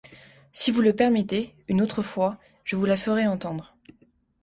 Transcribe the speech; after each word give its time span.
Si 0.51 0.71
vous 0.71 0.81
le 0.81 0.93
permettez, 0.95 1.53
une 1.67 1.79
autre 1.79 2.01
fois, 2.01 2.39
je 2.63 2.75
vous 2.75 2.85
la 2.85 2.97
ferai 2.97 3.27
entendre. 3.27 3.75